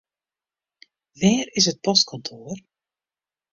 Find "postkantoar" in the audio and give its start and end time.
1.85-2.57